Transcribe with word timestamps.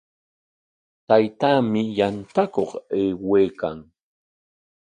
Taytaami 1.07 1.81
yantakuq 1.97 2.71
aywaykan. 2.95 3.77